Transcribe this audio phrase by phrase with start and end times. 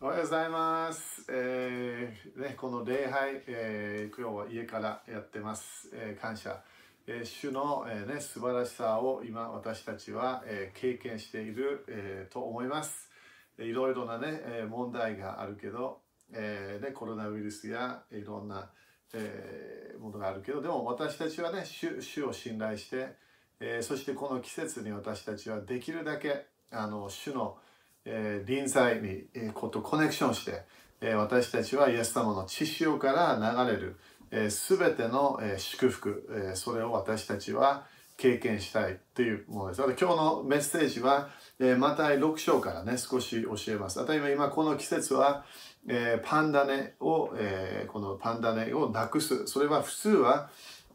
[0.00, 1.24] おはようございます。
[1.28, 5.90] えーね、この礼拝、えー今日は家からやってます。
[5.92, 6.62] えー感謝。
[7.08, 13.10] えー主の、えーね、素晴らしさを今私たちは、えー経験している、えーと思います。
[13.58, 15.98] えーいろいろな、ねえー問題があるけど、
[16.32, 18.70] えーね、コロナウイルスやいろんな、
[19.14, 23.16] えーものがあるけど、でも私たちはね、主主を信頼して、
[23.58, 27.58] えーそしてこの季節に私たちはできるだけあの主の、
[28.08, 30.62] え臨在に、えことコネクションして、
[31.00, 39.80] え私たちはイエス様の血潮から流れるすべ、全ての、え祝福、えそれを私たちは経験したいというものです。
[39.80, 41.28] から今日のメッセージは、
[41.60, 44.04] えーマタイ6章からね、少し教えます。
[44.06, 45.44] 例えば今この季節は、
[45.86, 49.46] えパンダネを、えこのパンダネをなくす。
[49.46, 50.50] それは普通は、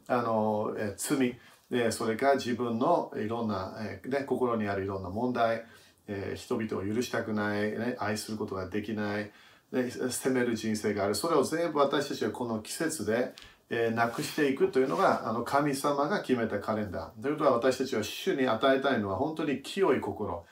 [0.06, 1.38] あの、え罪、
[1.70, 5.64] えーそれから自分のいろんな、えね、心にあるいろんな問題、
[6.08, 9.30] えー人々を許したくない、ね、愛することができない、
[9.72, 11.14] ね、責める人生がある。
[11.14, 13.34] それを全部私たちはこの季節で、
[13.70, 17.22] えーなくしていくというのがあの神様が決めたカレンダー。
[17.22, 20.44] ということは私たちは主に与えたいのは本当に清い心、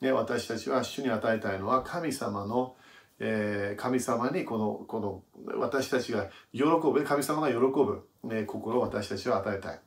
[0.00, 2.76] ね、私たちは主に与えたいのは神様の
[3.20, 5.22] え神様にこのこの
[5.58, 9.80] 私たちが喜ぶ神様が喜ぶ、ね、心を私たちは与えたい。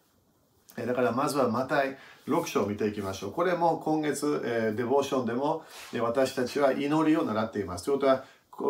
[0.76, 3.32] だからまずはマタイ6章を見ていきましょう。
[3.32, 7.86] これも今月、えデボーションでも、え私たちは祈りを習っています。
[7.86, 8.24] ということは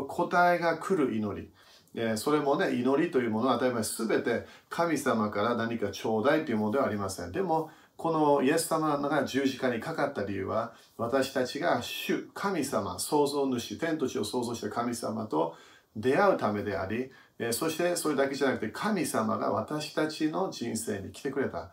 [0.07, 1.49] 答えが来る祈り。
[1.95, 7.31] えそれもね、祈りというものは当たり前すべて神様から何か頂戴というものではありません。
[7.31, 15.55] でも、このイエス様が十字架にかかった理由は、私たちが主、神様、創造主、天と地を創造した神様と
[15.95, 21.71] 出会うためであり、えそしてそれだけじゃなくて神様が私たちの人生に来てくれた。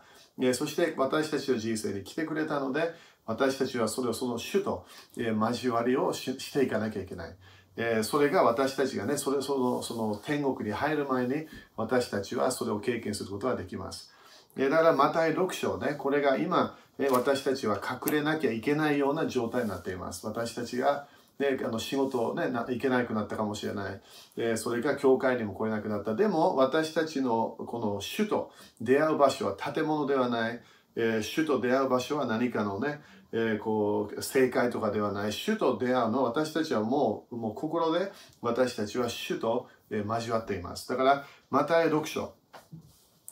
[0.54, 2.92] そして私たちの人生に来てくれたので、
[3.26, 7.36] 私たちはそれをその主と、交わりをしていかなきゃいけない。
[7.76, 14.12] えそれが私たちがね、それそのその天国に入る前に私たちはそれを経験することができます。
[14.56, 20.26] えだからマタイ6章ね、これが今、え私たちは隠れなきゃいけないような状態になっています。
[20.26, 21.06] 私たちが、
[21.40, 24.00] ね、あの仕事をね、行けなくなったかもしれない。
[24.36, 26.14] えそれから教会にも来れなくなった。
[26.14, 30.60] でも私たちのこの主と出会う場所は建物ではない。
[30.96, 33.00] えー主と出会う場所は何かのね、
[33.32, 42.34] えーこう正解とかではない主と出会うの私たちはもうもう心で私たちは主と、えー交わっていますだからマタイ6章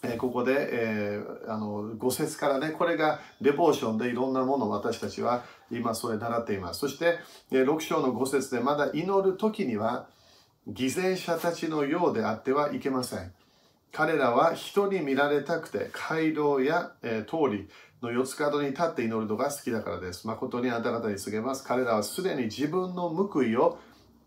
[0.05, 7.19] えーここで、えーあの5節からねこれがデボーションでいろんなものを私たちは今それ習っていますそして、
[7.51, 10.09] 6章の5節でまだ祈る時には
[10.69, 13.33] 犠牲者たちのようであってはいけません
[13.93, 17.69] 彼らは人に見られたくて街道や、え通り
[18.03, 20.27] の四つ角に立って祈るのが好きだからです。
[20.27, 21.65] 誠にあなた方に告げます。
[21.65, 23.79] 彼らはすでに自分の報いを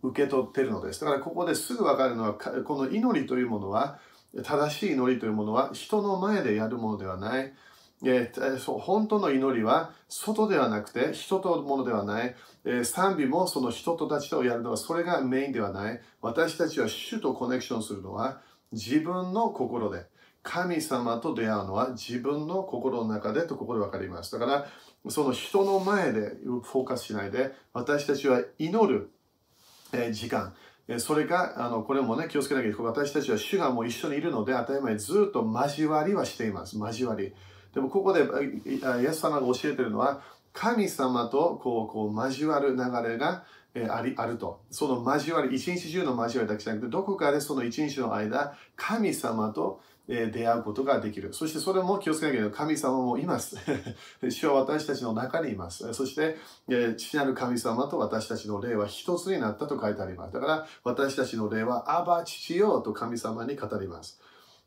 [0.03, 1.01] 受け取っているのです。
[1.01, 3.99] だからここですぐ分かるのは、この祈りというものは、
[4.43, 7.53] 正しい祈りというものは人の前でやるものではない。
[8.65, 12.35] 本当の祈りは外ではなくて人とものではない、
[12.83, 16.01] 賛美もその人とたちとやるのはそれがメインではない。
[16.21, 18.41] 私たちは主とコネクションするのは
[18.71, 20.09] 自分の心で。
[20.43, 24.31] 神様と出会うのは自分の心の中でとここで分かります。
[24.31, 24.65] だか
[25.05, 29.11] らその人の前でフォーカスしないで私たちは祈る
[30.11, 30.55] 時間、
[30.97, 32.87] それがあのこれもね気をつけなきゃいけない。
[32.87, 36.75] 私たちは主がもう一緒にいるので当たり前ずっと交わりはしています。
[36.75, 37.35] 交わり。
[37.73, 38.27] でもここで
[38.83, 40.21] あイエス様が教えているのは
[40.53, 43.43] 神様とこうこう交わる流れが
[43.89, 51.33] ありあるとその交わり一日中の交わりだけじゃなくてどこかでその一日の間神様と出会うことができる。
[51.33, 52.51] そしてそれも気をつけなきゃいけない。
[52.51, 53.55] 神様もいます。
[54.29, 55.93] 主は私たちの中にいます。
[55.93, 56.37] そして、
[56.97, 60.33] 父なる神様と私たちの霊は一つになったと書いてあります。
[60.33, 64.19] だから私たちの霊はアバ父よと神様に語ります。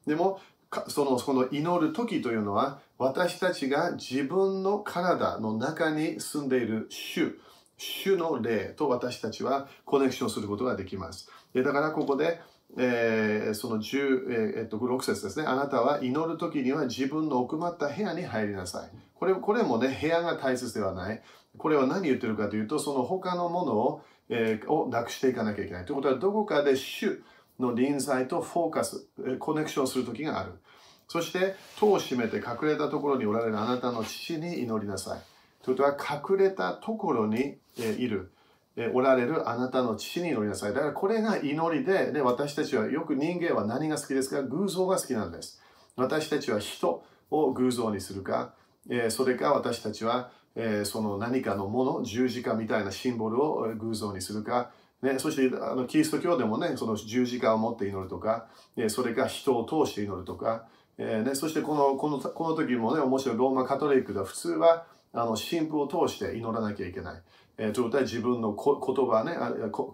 [0.07, 0.41] でも、
[0.89, 7.39] そのその祈る時というのは私たちが自分の体の中に住んでいる主、
[7.77, 11.29] 主の霊と私たちはコネクションすることができます。
[11.55, 12.41] だからここで、
[12.77, 15.47] えーその10、えー、っと6節ですね。
[15.47, 18.91] あなたは祈る時には自分の奥まった部屋に入りなさい。
[19.15, 21.23] これこれもね、部屋が大切ではない。
[21.57, 25.85] これは何言ってるかというと、その他のものを,、えーをなくしていかなきゃいけない。
[25.85, 27.23] ということは、どこかで主
[27.61, 29.07] の臨在とフォーカス、
[29.39, 30.53] コネクションする時がある。
[31.09, 35.21] そして、戸を閉めて隠れたところにおられるあなたの父に祈りなさい。
[35.65, 38.31] ということは、隠れたところに、いる。
[38.93, 40.75] おられるあなたの父に祈りなさい。
[40.75, 44.43] だからこれが祈りで、ね、私たちはよく人間は何が好きですか？
[44.43, 45.61] 偶像が好きなんです。
[45.95, 48.55] 私たちは人を偶像にするか、
[48.91, 54.73] えそれか私たちは、えその何かのもの、十字架みたいなシンボルを偶像にするか、
[55.03, 60.67] ね、そしてあのキリスト教でもね、その十字架を持って祈るとか、ね、それが人を通して祈るとか、
[60.99, 67.23] えーね、そしてこのこのこの時もね、面白いローマカトリックでは普通はあの神父を通して祈らなきゃいけない。
[67.57, 69.37] えー、ということは自分のこ言葉ね、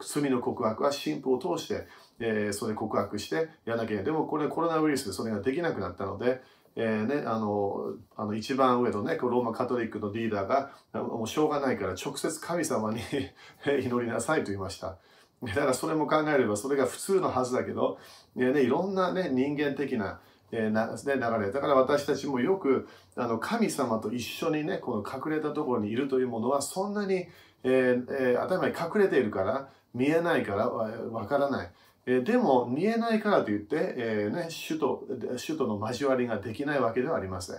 [0.02, 1.86] 罪の告白は神父を通して、
[2.18, 4.04] えー、それ告白してやらなきゃいけない。
[4.04, 6.40] でもこれコロナウイルスでそれができなくなったので、
[6.76, 13.00] えーね、あのあの一番上のね、ローマカトリックのリーダーが、もうしょうがないから直接神様に
[13.66, 14.98] 祈りなさいと言いました。
[15.42, 17.98] だからそれも考えればそれが普通のはずだけど、
[18.36, 20.20] ね、いろんな、ね、人間的な、
[20.52, 27.26] えー、な流れだから私たちもよくあの神様と一緒にねこの隠れたところにいるというものはそんなに、
[27.64, 31.70] えーえー、頭に隠れているから見えないからわからない。
[32.06, 35.06] えでも見えないからといって、えーね、首都
[35.36, 37.56] 首都の交わりができないわけではありません。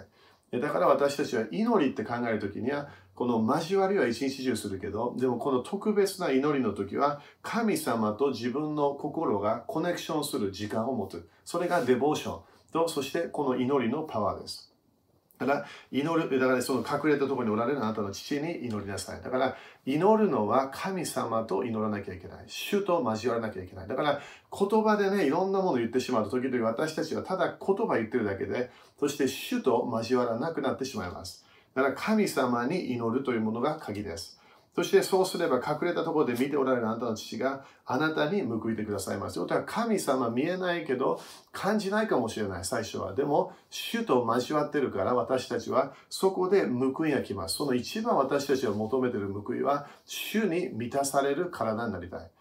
[0.59, 11.25] だから私たちは祈りって考えるときには、この交わりは一日中するけど、でもこの特別な祈りの時は、神様と自分の心がコネクションする時間を持つ。
[11.45, 14.71] それがデボーションと、そしてこの祈りのパワーです。
[15.41, 19.21] だから祈る、だからその隠れたところにおられるあなたの父に祈りなさい。
[19.23, 19.57] だから
[19.87, 22.43] 祈るのは神様と祈らなきゃいけない。
[22.47, 23.87] 主と交わらなきゃいけない。
[23.87, 24.21] だから
[24.51, 28.69] 言葉でね、いろんなものを言ってしまうと、時々私たちはただ言葉言ってるだけで、
[28.99, 31.43] そして主と交わらなくなってしまいます。
[31.73, 34.39] だから神様に祈るというものが鍵です。
[34.75, 39.35] そしてそうすれば隠れたところで見ておられるあなたの父があなたに報いてくださいます。
[39.35, 41.19] ということは神様見えないけど
[41.51, 43.13] 感じないかもしれない最初は。
[43.13, 47.57] でも主と交わってるから私たちはそこで報いが来ます。
[47.57, 52.31] その一番私たちが求めている報いは主に満たされる体になりたい。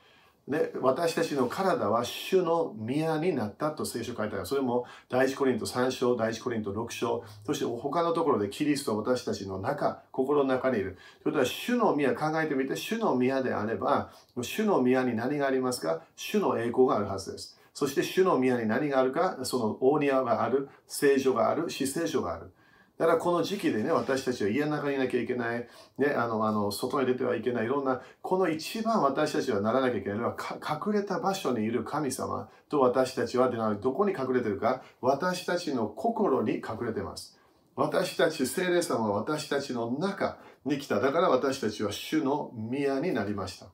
[0.50, 4.46] で私たちの体は主の宮になったと聖書書いてある。
[4.46, 10.98] それも第一コリント3章、第一コリント6章、そして他のところでキリストは私たちの中、心の中にいる。
[11.22, 14.10] ということは、主の宮、考えてみて、主の宮であれば、
[14.42, 16.02] 主の宮に何がありますか？
[16.16, 17.56] 主の栄光があるはずです。
[17.72, 22.52] そして主の宮に何があるか、その大庭がある、聖書がある、死聖書がある。
[23.00, 25.66] だからこの時期でね、私たちは家の中にいなきゃいけない、
[25.96, 37.40] ね、あの、あの、外に出てはいけない、いろんな、この一番私たちはならなきゃいけないのは、隠れた場所にいる神様と私たちは、どこに隠れてるか、私たちの心に隠れてます。
[37.74, 40.36] 私たち、聖霊様は私たちの中
[40.66, 41.00] に来た。
[41.00, 43.68] だから私たちは主の宮になりました。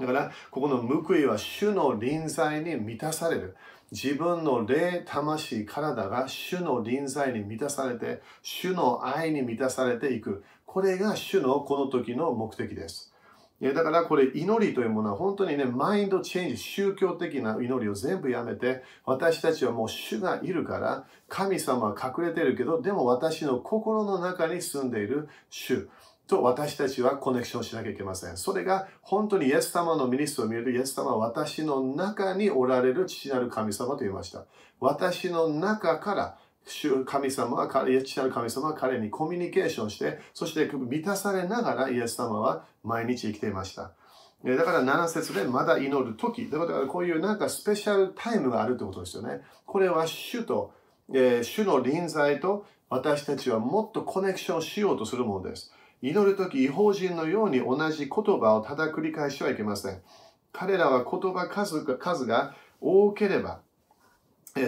[0.00, 3.54] だから、ここの報いは主の臨在に満たされる。
[3.94, 10.42] 自分の霊、魂、体が主の臨在に満たされて、主の愛に満たされていく。
[10.66, 13.14] これが主のこの時の目的です。
[13.62, 25.88] だからこれ祈りというものは本当にね、マインドチェンジ、宗教的な祈りを全部やめて、私たちはもう主がいるから、神様は隠れてるけど、でも私の心の中に住んでいる主。
[26.26, 28.36] と私たちはコネクションしなきゃいけません。
[28.36, 34.44] それが本当にイエス様のミニストを見ると、イエス様は私の中におられる父なる神様と言いました。
[34.80, 36.38] 私の中から
[37.04, 43.92] 神様は、父なる神様は彼にコミュニケーションして、そして満たされながらイエス様は毎日生きていました。
[44.44, 46.50] だから7節でまだ祈る時。
[46.50, 49.40] だからこういうなんかスペシャルタイムがあるってことですよね。
[49.64, 50.72] これは主と、
[51.12, 55.72] えー、主の臨在と私たちはもっとコネクションしようとするものです。
[56.02, 60.02] 祈るとき、違法人のように同じ言葉をただ繰り返してはいけません。
[60.52, 63.60] 彼らは言葉数が数が多ければ、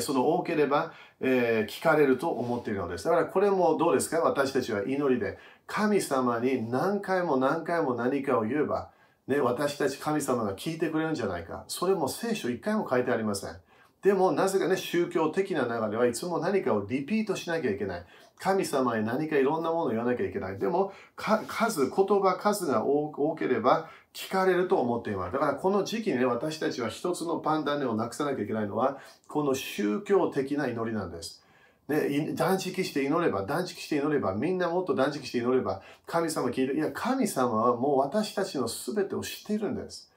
[0.00, 3.04] その多ければ、えー、聞かれると思っているのです。
[3.04, 4.20] だからこれもどうですか？
[4.20, 8.90] 私たちは祈りで神様に何回も何回も何かを言えば、
[9.28, 11.64] ね、私たち神様が聞いてくれるんじゃないか。
[11.68, 13.56] それも聖書一回も書いてありません。
[14.02, 18.04] でもなぜかね、宗教的な流れはいつも何かをリピートしなきゃいけない。
[18.38, 20.58] 神様に何かいろんなものを言わなきゃいけない。
[20.58, 25.32] でも、数、言葉数が多ければ聞かれると思っています。
[25.32, 31.42] だからこの時期にね、私たちは一つのパンダネをなくさなきゃいけないのは、この宗教的な祈りなんです。
[31.88, 40.10] ね、断食して祈れば、断食して祈れば、みんなもっと断食して祈れば、神様聞いて、いや、神様はもう私たちの全てを知っているんです。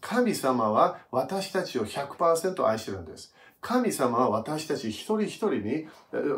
[0.00, 3.34] 神様は私たちを100%愛してるんです。
[3.60, 5.86] 神様は私たち一人一人に、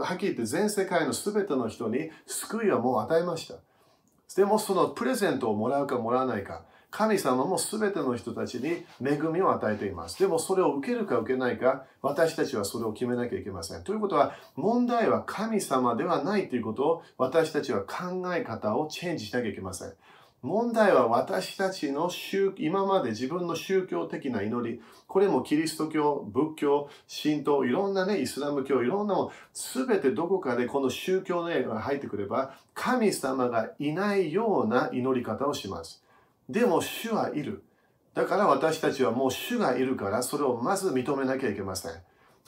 [0.01, 3.55] はっきり言って全世界の全ての人に救いはもう与えました。
[4.37, 10.19] でもそのプレゼントをもらうかもらわないか、神様も全ての人たちに恵みを与えています。
[10.19, 13.85] でもそれを受けるか受けないか、私たちはそれを決めなきゃいけません。
[13.85, 19.93] ということは、問題は神様ではないということを私たちは考え方をチェンジしなきゃいけません。
[20.43, 26.89] 問題は私たちの宗今まで自分の宗教的な祈り、これもキリスト教、仏教、
[27.23, 36.05] 神道、いろんなね、イスラム教、いろんなもの、すべてどこかでこの宗教の映画が入ってくれば、神様がいないような祈り方をします。
[36.49, 37.65] でも主はいる。
[38.15, 41.93] だから私たちはもう主がいるからそれをまず認めなきゃいけません。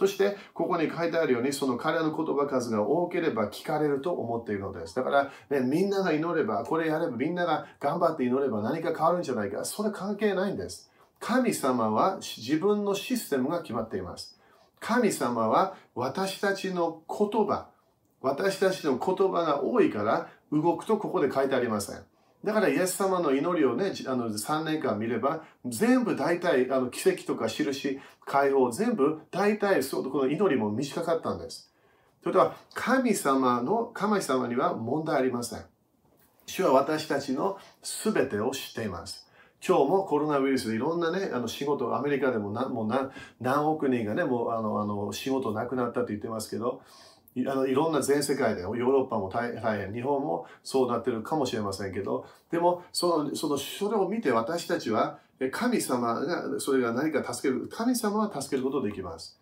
[0.00, 4.96] そして、ここに書いてあるように、その彼の言葉数が多ければ聞かれると思っているのです。
[4.96, 9.66] だから、ね、みんなが祈れば、これやれば、みんなが頑張って祈れば何か変わるんじゃないか。
[9.66, 10.90] それ関係ないんです。
[11.18, 14.40] 神様は自分のシステムが決まっています。
[14.80, 17.68] 神様は私たちの言葉、
[18.22, 22.02] 私たちの言葉が多いから動くとここで書いてありません。
[22.44, 31.70] だからイエス様の祈りをね、あの3年間見れば、全部大体あの奇跡とか印、解放、全部大体そうこの祈りも短かったんです。
[32.22, 35.64] ということは、神様の、神様には問題ありません。
[36.46, 39.26] 主は私たちの全てを知っています。
[39.66, 46.80] 今日もコロナウイルスでいろんなね、あの仕事、アメリカでも何もう何億人がね、もうあのあの仕事なくなったと言ってますけど、
[47.46, 55.18] あのいろんな全世界でヨーロッパも大変日本もそうなってるかもしれませんけどでもそのそのそれを見て私たちは
[55.52, 59.38] 神様がそれが何か助ける神様は助けることできます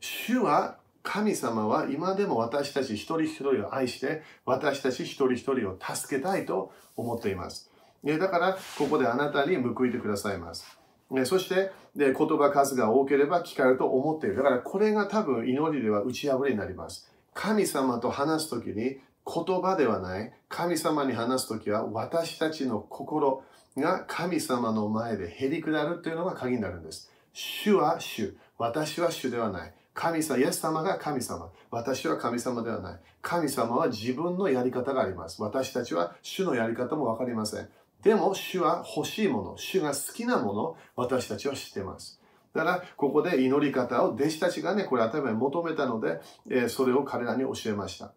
[0.00, 7.70] 主は神様は今でも私たち一人一人を愛して私たち一人一人を助けたいと思っています
[8.02, 10.80] だからここであなたに報いてくださいます
[11.24, 14.36] そしてで言葉数が多ければ聞かれると思っている。
[14.36, 17.09] だからこれが多分祈りでは打ち破りになります。
[17.34, 20.32] 神様と話すときに言葉ではない。
[20.48, 23.42] 神様に話すときは私たちの心
[23.76, 27.10] が神様の前でへり下るというのが鍵になるんです。
[27.32, 28.36] 主は主。
[28.58, 29.74] 私は主ではない。
[29.94, 31.50] 神様、イエス様が神様。
[31.70, 33.00] 私は神様ではない。
[33.22, 35.42] 神様は自分のやり方があります。
[35.42, 37.68] 私たちは主のやり方もわかりません。
[38.02, 42.19] でも主は欲しいもの、主が好きなもの、私たちは知っています。
[42.54, 48.12] だから、ここで祈り方を弟子たちがね、これ頭に求めたので、えそれを彼らに教えました。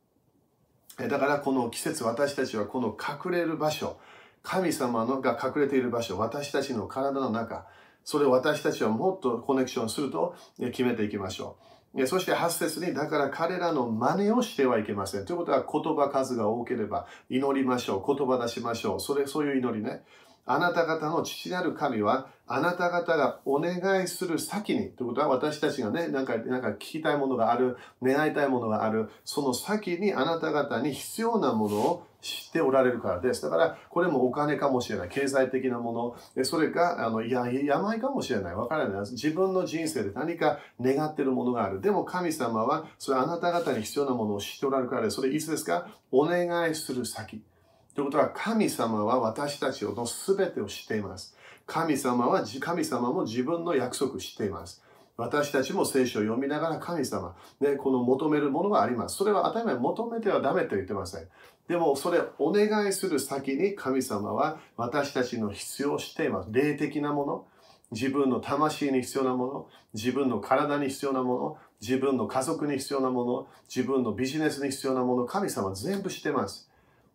[0.99, 3.97] えだから、この季節、私たちはこの隠れる場所、
[4.41, 7.67] 神様のが隠れている場所、私たちの体の中、
[8.03, 11.57] それを私たちはもっとコネクションすると決めていきましょ
[11.95, 12.07] う。
[12.07, 15.25] そして8節に、だから彼らの真似をしてはいけません。
[15.25, 18.15] ということは言葉数が多ければ祈りましょう。
[18.15, 18.99] 言葉出しましょう。
[18.99, 20.01] それ、そういう祈りね。
[20.45, 33.41] あなた方の父なる神は、あなた方がお願いする先に、ということは私たちがね、なんか、なんか聞きたいものがある、願いたいものがある、その先にあなた方に必要なものを知っておられるからです。
[33.41, 35.09] だから、これもお金かもしれない。
[35.09, 36.43] 経済的なもの。
[36.45, 38.55] それか、あの、いや、病かもしれない。
[38.55, 39.01] わからない。
[39.11, 41.81] 自分の人生で何か願ってるものがある。
[41.81, 45.15] でも神様は、それあなた方に必要なものを知っておられるからです。
[45.15, 45.87] それいつですか？
[46.11, 47.41] お願いする先。
[47.95, 51.35] ということは、神様は私たちの全てを知っています。
[51.65, 54.83] 神様は、神様も自分の約束を知っています。
[55.15, 59.17] 私たちも聖書を読みながら神様、ね、この求めるものがあります。
[59.17, 61.27] それは当たり前求めてはダメと言ってません。
[61.67, 66.49] でもそれお願いする先に神様は私たちの必要を知っています。
[66.51, 67.47] 霊的なもの、
[67.91, 76.69] 自分の魂に必要なもの、自分の体に必要なもの、自分の家族に必要なもの、自分のビジネスに必要なもの、神様全部知ってます。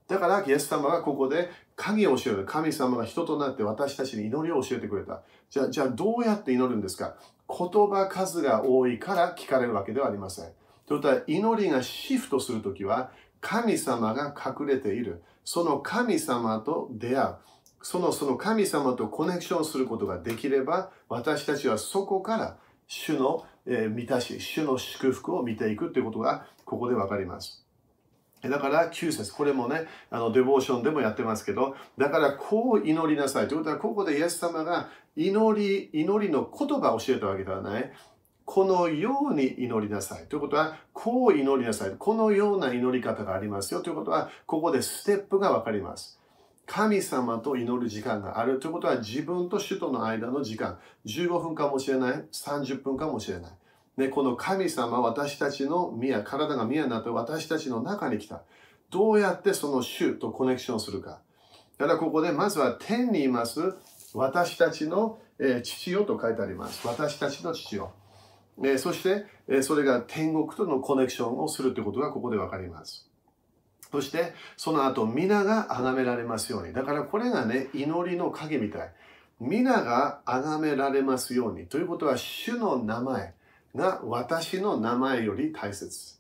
[0.09, 2.45] だから、イエス様がここで鍵を教える。
[2.45, 5.23] 神様が人となって私たちに祈りを教えてくれた。
[5.51, 7.15] じゃあ、じゃあどうやって祈るんですか？
[7.49, 10.47] 言葉数が多いから聞かれるわけではありません。
[10.87, 15.23] ということは、祈りがシフトするときは、神様が隠れている。
[15.45, 17.37] その神様と出会う。
[17.83, 27.65] そのその神様とコネクションすることができれば、私たちはそこから主の、え満たし、主の祝福を見ていくということがここでわかります。
[28.43, 33.49] だから9節これもね、あのデボーションでもやってますけど、だからこう祈りなさい。
[33.49, 37.93] ということは、ここでイエス様が祈り、祈りの言葉を教えたわけではない。
[38.45, 40.27] このように祈りなさい。
[40.27, 41.95] ということは、こう祈りなさい。
[41.99, 43.83] このような祈り方がありますよ。
[43.83, 46.19] ということは、ここでステップがわかります。
[46.65, 53.53] 神様と祈る時間があるということは、自分と主との間の時間、15分かもしれない、30分かもしれない。
[53.99, 58.43] ね、この神様、私たちの宮、体が宮になって私たちの中に来た。
[58.91, 61.19] どうやってその主とコネクションするか。
[61.79, 63.75] だからここでまずは天にいます
[64.15, 66.87] 私たちの、え父よと書いてあります。
[66.87, 67.91] 私たちの父よ。
[68.65, 73.11] えそして、えそれが天国とのコネクションをするということがここでわかります。
[73.91, 76.73] そして、その後、皆が崇められますように。
[76.73, 78.93] だからこれがね、祈りの影みたい。
[79.41, 81.67] 皆が崇められますように。
[81.67, 83.38] ということは、主の名前。
[83.75, 86.17] が私の名前より大切。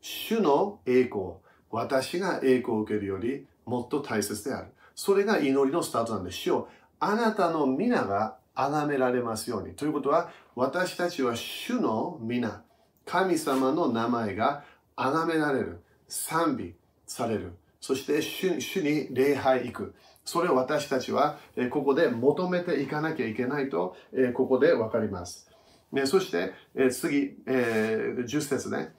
[0.00, 1.34] 主の栄光、
[1.70, 4.68] 私が栄光を受けるよりもっと大切である。
[4.94, 6.38] それが祈りのスタートなんです。
[6.38, 6.68] 主よ
[7.00, 9.74] あなたの皆が崇められますように。
[9.74, 12.62] ということは、私たちは主の皆、
[13.06, 14.64] 神様の名前が
[14.96, 16.74] 崇められる、賛美
[17.06, 17.52] される。
[17.80, 19.94] そして主主に礼拝行く。
[20.24, 21.38] それを私たちは
[21.70, 23.96] ここで求めていかなきゃいけないと
[24.34, 25.47] ここで分かります。
[25.92, 28.94] ね、そしてえ次、えー、10節ね。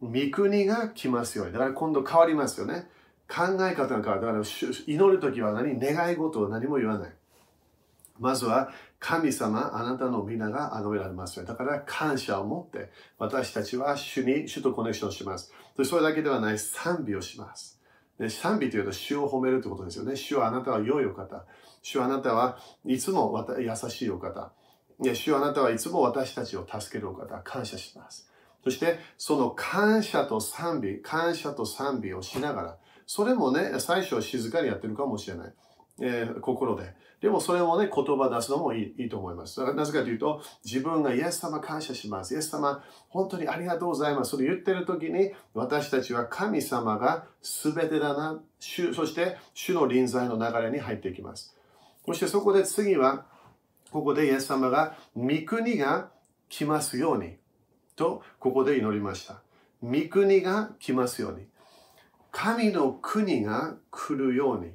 [0.00, 1.52] 御国が来ますように。
[1.52, 2.88] だから今度変わりますよね。
[3.28, 4.20] 考え方が変わる。
[4.20, 4.42] だから
[4.86, 5.78] 祈るときは何？
[5.78, 7.12] 願い事を何も言わない。
[8.18, 11.44] まずは神様、あなたの皆が崇められますよ。
[11.44, 15.52] だから感謝を持って私たちは主に主とコネクションします。
[15.84, 17.80] それだけではない賛美をします。
[18.18, 20.16] で賛美というと主を褒めるということですよね。
[20.16, 21.44] 主はあなたは良いお方。
[21.82, 24.52] 主はあなたはいつも優しいお方。
[25.00, 27.40] 主はあなたはいつも私たちを助けるお方。
[27.42, 28.28] 感謝します。
[28.64, 35.54] そしてその感謝と賛美、感謝と賛美をしながら、それもね、最初は静かにやってるかもしれない。
[36.00, 36.94] えー、心で。
[37.20, 39.62] でもそれもね、言葉出すのもいいいいと思います。
[39.74, 42.34] なぜかというと、自分がイエス様感謝します。
[42.34, 44.32] イエス様、本当にありがとうございます。
[44.32, 51.56] それ言ってる時に、私たちは神様が全てだな、主そして主の臨在の流れに入っていきます。
[52.06, 53.26] そしてそこで次は、
[53.92, 56.10] ここでイエス様が、御国が
[56.48, 57.36] 来ますように、
[57.94, 59.42] と、ここで祈りました。
[59.82, 61.46] 御国が来ますように。
[62.30, 64.72] 神の国が来るように。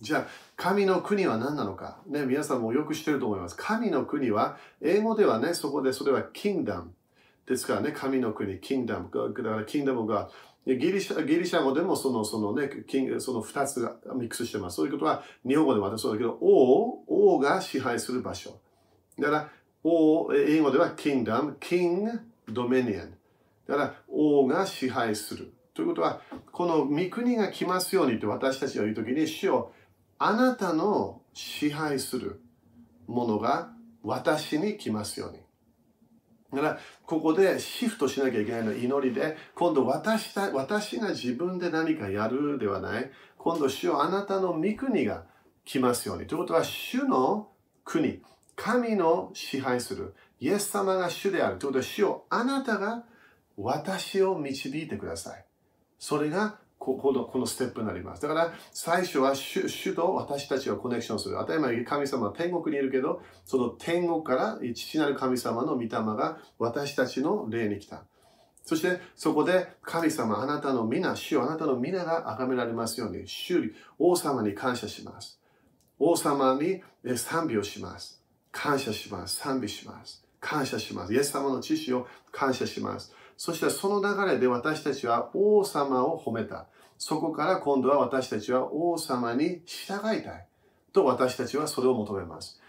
[0.00, 1.98] じゃあ、神の国は何なのか。
[2.06, 3.56] ね、皆さんもよく知ってると思います。
[3.56, 6.84] 神の国は、英語ではね、そこでそれは kingdom
[7.46, 8.86] ですからね、神の国、kingdom。
[8.86, 10.30] だから kingdom が、
[10.66, 12.70] ギリシャギリシャ語でもそのそのね、
[13.18, 14.76] その2つがミックスしてます。
[14.76, 18.58] そういうことは、日本語でもそうだけど、王、王が支配する場所。
[19.18, 19.50] だから、
[19.82, 23.10] 王、英語では kingdom、king、dominion。
[23.66, 25.52] だから、王が支配する。
[25.74, 29.72] ということは、この御国が来ますようにと私たちが言うときに、主よ
[30.18, 32.40] あなたの支配する
[33.06, 33.70] ものが
[34.02, 35.43] 私に来ますように。
[36.54, 43.10] だから、ここでシフトしなきゃいけないのは祈りで、今度私た私が自分で何かやるではない。
[43.38, 45.24] 今度、主よあなたの御国が
[45.64, 46.26] 来ますように。
[46.26, 47.48] ということは、主の
[47.84, 48.22] 国、
[48.56, 51.58] 神の支配する、イエス様が主である。
[51.58, 53.04] ということは、主よあなたが
[53.56, 55.44] 私を導いてください。
[55.98, 58.22] それがこのこのステップになります。
[58.22, 61.36] だから最初は主主と私たちがコネクションする。
[61.38, 68.04] 当たり前に神様は天国にいるけど、その天国から父なる神様の御霊が私たちの霊に来た。
[68.64, 75.38] そしてそこで神様、あなたの皆、主あなたの皆が崇められますように、主、王様に感謝します。
[75.98, 76.82] 王様に
[77.16, 78.22] 賛美をします。
[78.50, 79.36] 感謝します。
[79.36, 80.24] 賛美します。
[80.40, 81.14] 感謝します。
[81.14, 83.12] イエス様の知識を感謝します。
[83.36, 86.66] そしてその流れで私たちは王様を褒めた。
[86.98, 90.46] そこから今度は私たちは王様に従いたい。
[90.92, 92.60] と私たちはそれを求めます。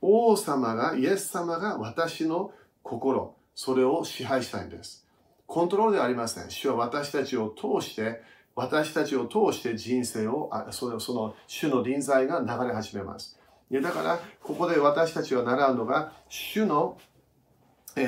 [0.00, 5.06] 王様が、イエス様が私の心、それを支配したいんです。
[5.46, 6.50] コントロールではありません。
[6.50, 8.20] 主は私たちを通して、
[8.54, 13.38] 私たちを通して人生を、そのその主の臨在が流れ始めます。
[13.70, 16.98] だから、ここで私たちが習うのが、主の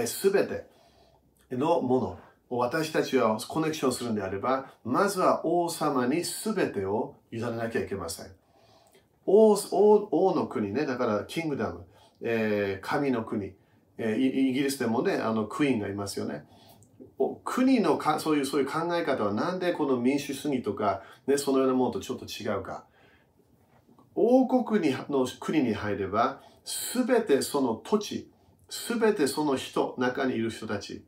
[0.06, 0.64] すべ、えー、
[1.50, 2.18] てのもの
[2.58, 8.26] 私たちはコネクションするんであれば、まずは王様に全てを委ねなきゃいけません。
[9.26, 11.84] 王王の国ね、だからキングダム、
[12.20, 13.52] えー、神の国、
[13.98, 16.44] えー、イギリスでもね、あのクイーンがいますよね。
[17.44, 22.84] 国のかそういうそういう考え方はなんでこの民主主義とか、ね、そのようなものとちょっと違うか。
[24.14, 28.30] 王国にの国に入れば、すべてその土地、
[28.68, 31.04] すべてその人、中にいる人たち、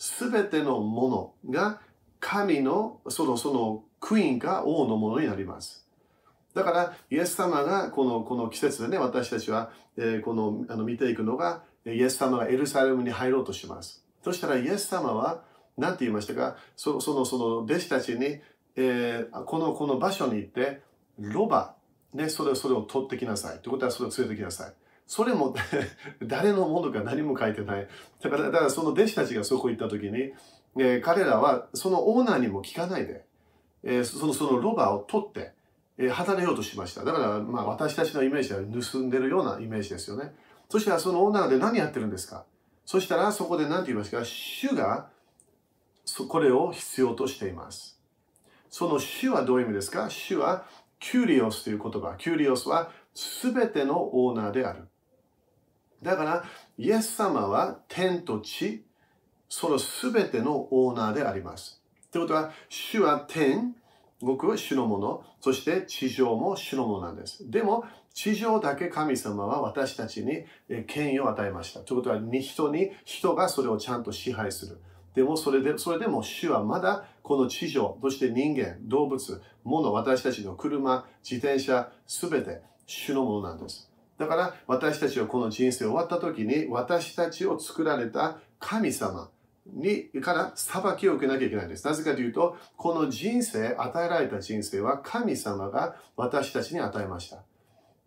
[0.00, 1.78] すべてのものが
[2.20, 5.86] 神のそのそのクイーンが王のものになります。
[6.54, 14.04] だから、イエス様がこのこの季節でね、私たちは、えー、このあの見ていくのが、イエス様がエルサレムに入ろうとします。
[14.24, 15.42] そしたら、イエス様は、
[15.76, 18.40] 何て言いましたか、そそのその弟子たちに、
[18.76, 20.80] えー、このこの場所に行って、
[21.18, 21.74] ロバ、
[22.14, 23.58] ね、それそれを取ってきなさい。
[23.58, 24.74] ということは、それを連れてきなさい。
[25.12, 25.52] それも
[26.22, 27.88] 誰のものか何も書いてない。
[28.22, 30.32] だから、だからその弟子たちがそこ行った時に、
[30.78, 33.26] えー、彼らはそのオーナーにも聞かないで、
[33.82, 35.52] えー、そのそのロバを取って、
[35.98, 37.02] えー、働ようとしました。
[37.04, 40.32] だから、まあ私たちのイメージは盗んでるようなイメージですよね。
[40.68, 42.44] そしたらそのオーナーで何やってるんですか？
[42.86, 44.24] そしたらそこで何て言いますか？
[44.24, 45.10] 主が
[46.28, 47.98] これを必要としています。
[48.68, 50.08] その主はどういう意味ですか？
[50.08, 50.66] 主は
[51.00, 52.14] キュリオスという言葉。
[52.16, 52.92] キュリオスは
[53.42, 54.86] 全てのオーナーである。
[56.02, 56.44] だから、
[56.78, 58.84] イエス様は天と地、
[59.48, 61.82] そのすべてのオーナーであります。
[62.10, 63.74] ということは、主は天、
[64.20, 67.50] 僕は主のもの、そして地上も主のものなんです。
[67.50, 70.44] でも、地上だけ神様は私たちに
[70.86, 71.80] 権威を与えました。
[71.80, 74.80] ということは、人に、人がそれをちゃんと支配する。
[75.14, 83.89] でもそれでそれでも主はまだこの地上、そして人間、動物、物、私たちの車、自転車、すべて主のものなんです。
[84.20, 89.30] だから私たちはこの人生終わった時に私たちを作られた神様
[89.66, 91.86] にから裁きを受けなきゃいけないんです。
[91.86, 97.38] なぜかというと、この人生、与えられた人生は神様が私たちに与えました。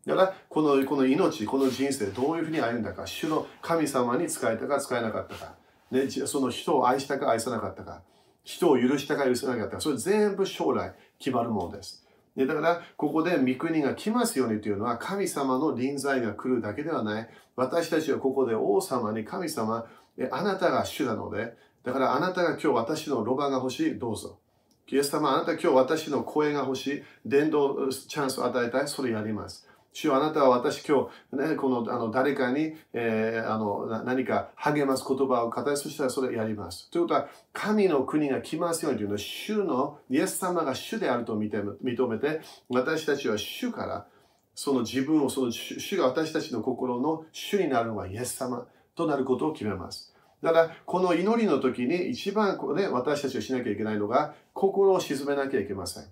[0.05, 5.55] だから、このこの命、この人生、どういうふうに歩んだか、主の神様に使えたか、使えなかったか、
[5.89, 8.03] ね、その人を愛したか、愛さなかったか、
[8.43, 12.02] 人を許したか、許さなかったか、それ全部将来決まるものです。
[12.35, 17.29] ねだから、ここで御国が来ますようにというのは、神様の臨在が来るだけではない。
[17.55, 19.85] 私たちはここで王様に神様、
[20.31, 24.39] あなたが主なので、だからあなたが今日私のロバが欲しい、どうぞ。
[24.87, 29.67] イエス様、あなた今日私の声が欲しい、伝道チャンスを与えたい、それやります。
[29.93, 36.89] 主よあなたは私今日、ね、このあの誰かに、えー、あの何か励ます言葉を語り、そしたらそれをやります。
[36.89, 44.07] ということは、神の国が来ますようにというのは、主のイエス様が主であると認めて、私たちは主から
[44.55, 50.13] その自分を、その主が私たちの心の主になるのはイエス様となることを決めます。
[50.41, 56.03] だから、この祈りの時に一番、ね、私たちがしなきゃいけないのが、心を沈めなきゃいけません。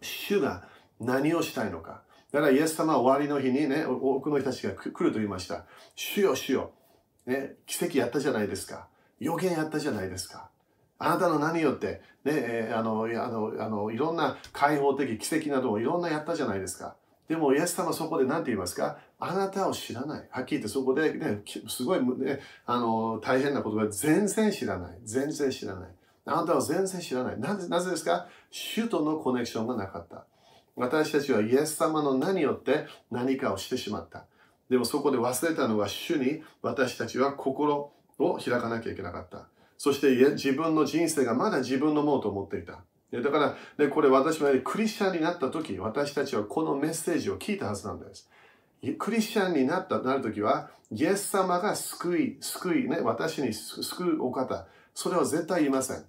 [0.00, 0.64] 主が
[1.00, 2.02] 何をしたいのか。
[2.34, 5.66] だからイエス様は終わりの日にね、多くの人たちが来ると言いました。
[5.94, 6.72] 主よ主よ、
[7.26, 8.88] ね、奇跡やったじゃないですか。
[9.20, 10.50] 予言やったじゃないですか。
[10.98, 16.96] あなたの何よって、ね、えー、あの、あの、あの、いろんな開放的奇跡などをいろんなやったじゃないですか。
[17.28, 18.98] でも、イエス様そこで何て言いますか？
[19.20, 20.28] あなたを知らない。
[20.28, 24.98] はっきり言ってそこでね、すごい、ね、あの、大変なことが全然知らない。
[25.04, 25.90] 全然知らない。
[26.26, 27.38] あなたは全然知らない。
[27.38, 28.26] なぜなぜですか？
[28.50, 30.26] 主とのコネクションがなかった。
[30.76, 34.26] 私たちはイエス様の名によって何かをしてしまった。
[34.68, 39.48] でもそこで忘れたのは主に私たちは心を開かなきゃいけなかった。
[39.76, 42.84] そして自分の人生がまだ自分のものと思っていた。
[43.12, 48.28] だから、ね、これ私もクリスチャンになった時、私たちはこのメッセージを聞いたはずなんです。
[48.98, 56.04] クリスチャンになったなる時は、イエス様が救い、救い、ね、私に救うお方、それは絶対言いません。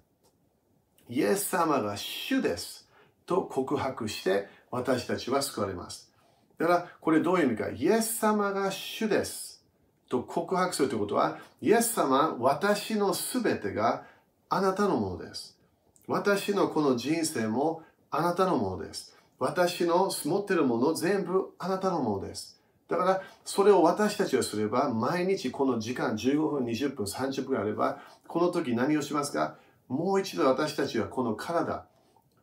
[1.08, 2.88] イエス様が主です。
[3.26, 6.12] と告白して私たちは救われます。
[6.58, 7.70] だから、これどういう意味か。
[7.70, 9.64] イエス様が主です。
[10.08, 14.04] と告白するということは、イエス様、私のすべてが
[14.48, 15.58] あなたのものです。
[16.06, 19.16] 私のこの人生もあなたのものです。
[19.38, 22.58] 私の持っているもの全部あなたのものです。
[22.88, 27.98] だから、それを私たちがすれば、毎日この時間15分、20分、30分あれば、
[28.28, 29.56] この時何をしますか？
[29.88, 31.84] もう一度私たちはこの体、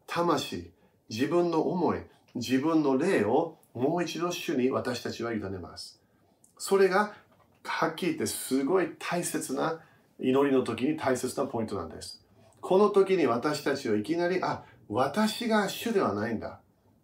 [0.06, 0.72] 魂、
[1.10, 2.00] 自分の思い、
[2.36, 6.02] 自分の霊をもう一度主に私たちは委ねます。
[6.58, 7.14] それが
[7.64, 9.80] はっきり言ってすごい大切な
[10.20, 12.24] 祈りの時に大切なポイントなんです。
[12.62, 16.60] この時に私たちはいきなり、あ、私が主ではないんだ。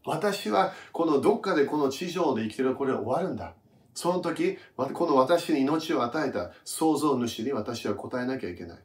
[0.06, 3.54] 私はこのどっかでこの地上で生きてるこれは終わるんだ。
[3.94, 8.80] その時、この私に命を与えた創造主に私は答えなきゃいけない。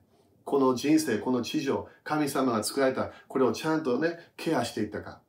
[0.45, 5.21] この人生、この地上、神様が作られた、これをちゃんとね、ケアしていったか。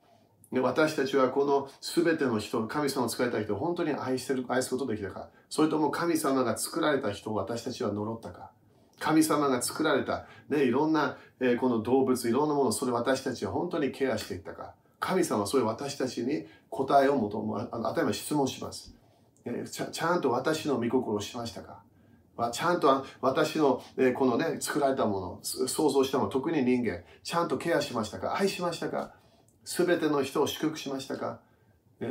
[0.51, 5.29] 私たちはこの全ての人、神様を作られた人を本当に愛してる、愛すことできたか。
[5.49, 8.51] それとも神様が作られた人を私たちは呪ったか。
[8.99, 14.73] 神様が作られた、ね、いろんな、えー、この動物、いろんなもの、それ私たちは本当にケアしていったか。
[14.99, 18.95] 神様はそれ私たちに答えを求め、あの、頭質問します。
[19.71, 21.84] ちゃちゃんと私の御心をしましたか
[22.51, 28.35] ちゃんと私の、えこのね、作られたもの、想像したもの、特に人間、ちゃんとケアしましたか？
[28.37, 29.13] 愛しましたか？
[29.63, 31.39] すべての人を祝福しましたか？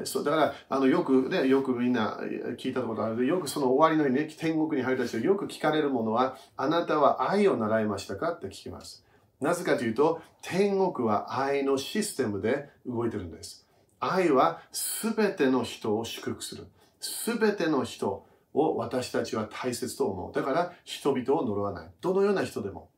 [0.05, 2.19] そうだからあのよくねよくみんな
[2.59, 3.27] 聞いたことある。
[3.27, 8.33] よくその終わりのね天国に入った人よく聞かれるものはあなたは愛を習いましたか？
[8.33, 9.05] って聞きます。
[9.43, 13.67] なぜかというと天国は愛のシステムで動いてるんです。
[14.01, 16.67] 愛はすべての人を祝福する。
[16.99, 18.25] すべての人
[18.55, 22.89] を私たちは大切と思うだから人々を呪わないどのような人でも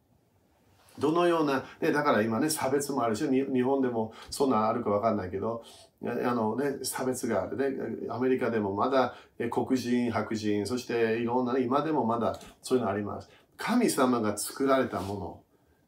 [0.99, 5.63] どのような、ね、だから今ね、差別もあるし、日本でもそんなあるかわかんないけど、
[6.03, 8.09] あのね、差別があるね。
[8.09, 9.15] アメリカでもまだ
[9.51, 13.29] 黒人、白人、そしていろんな、ね、今でもまだそういうのあります。
[13.57, 15.41] 神様が作られたもの、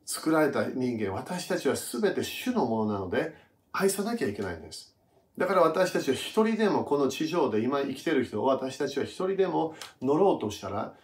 [0.04, 3.34] 作られた人間、私たちは全て主のものなので、
[3.72, 4.94] 愛さなきゃいけないんです。
[5.38, 10.94] だから私たちは一人でもこの地上で今生きてる人を私たちは一人でも乗ろうとしたら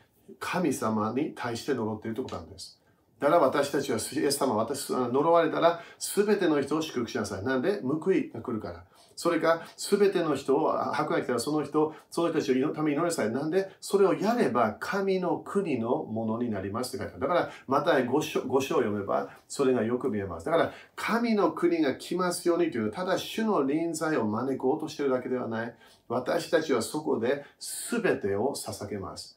[0.40, 2.80] 神様に対して呪っているということなんです。
[3.20, 7.44] だから私たちはイエス様、私、呪われたら全ての人を祝福しなさい。
[7.44, 8.84] なんで報いが来るから。
[9.16, 13.30] それが全ての人を、迫害来たらその人、その人たちのために祈りさえ。
[13.30, 17.20] なんで、それをやれば神の国のものになりますって書いてある。
[17.20, 20.46] だから、また5章 ,5 章を読めば、それがよく見えます。
[20.46, 25.74] だから、神の国が来ますようにという、ただ主の臨在を招こうとしているだけではない。
[26.08, 29.33] 私たちはそこで全てを捧げます。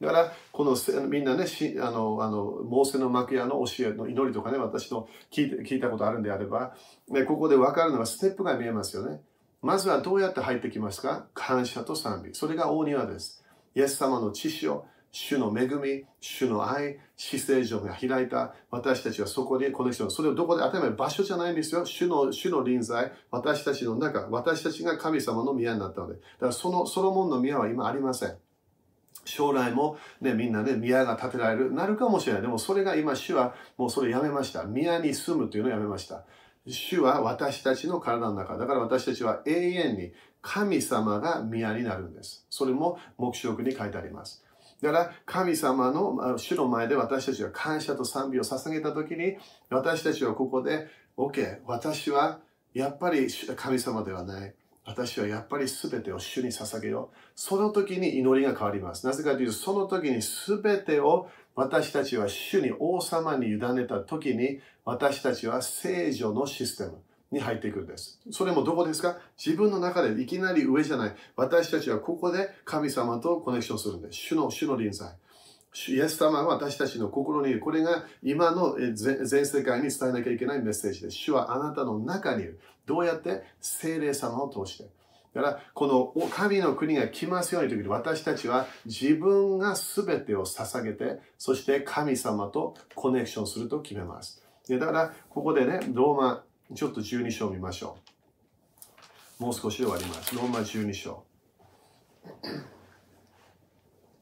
[0.00, 0.76] だから、この
[1.08, 1.44] みんなね、
[1.80, 6.74] あの、あの、モーセの幕屋の教えの祈りとかね、私の聞い聞いたことあるんであれば、
[7.08, 9.20] ね、ここで分かるのはステップが見えますよね。
[9.60, 11.26] まずはどうやって入ってきますか？
[11.34, 12.30] 感謝と賛美。
[12.34, 13.44] それが大庭です。
[13.74, 18.54] イエス様の知識を、主の恵み、主の愛、死聖所が開いた。
[18.70, 20.10] 私たちはそこにコネクション。
[20.10, 21.84] それをどこで当たり前場所じゃないんですよ。
[21.84, 26.14] 主の主の臨在、私たちの中、私たちが神様の宮になったので。
[26.14, 28.36] だからそのソロモンの宮は今ありません。
[29.24, 32.42] 将来も、ね、みんなね、宮が建てられる、なるかもしれない。
[32.42, 34.64] でもそれが今、主はもうそれやめました。
[34.64, 36.24] 宮に住むというのをやめました。
[36.66, 38.56] 主は私たちの体の中。
[38.56, 42.46] だから私たちは永遠に神様が宮になるんです。
[42.50, 44.44] それも目視録に書いてあります。
[44.82, 49.36] だから神様の主の前で私たちが感謝と賛美を捧げたときに
[49.68, 52.40] 私たちはここで OK 私は
[52.72, 54.54] やっぱり神様ではない
[54.86, 57.16] 私はやっぱり全てを主に捧げよう。
[57.34, 59.06] その時に祈りが変わります。
[59.06, 66.98] なぜかというと、その時に全てを私たちは主に王様に委ねた時に、私たちは聖女のシステム
[67.30, 68.18] に入っていくんです。
[68.30, 69.18] それもどこですか？
[69.38, 71.14] 自分の中でいきなり上じゃない。
[71.36, 74.18] 私たちはここで神様とコネクションするんです。
[74.18, 75.10] 主の、主の臨在。
[75.88, 77.60] イエス様は私たちの心にいる。
[77.60, 81.16] これが今の全世界に伝えなきゃいけないメッセージです。
[81.16, 82.60] 主はあなたの中にいる。
[82.86, 83.44] どうやって？
[83.60, 84.90] 精霊様を通して。
[85.32, 94.42] だから、この神の国が来ますようにという時に私たちは自分が全てを捧げて、そして神様とコネクションすると決めます。
[94.66, 97.96] でだから、ここでね、ローマ、ちょっと12章を見ましょ
[99.40, 99.44] う。
[99.44, 100.34] もう少しで終わります。
[100.34, 101.24] ローマ12章。